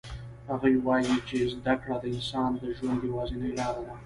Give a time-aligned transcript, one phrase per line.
[0.49, 3.93] هغه وایي چې زده کړه د انسان د ژوند یوازینی لار ده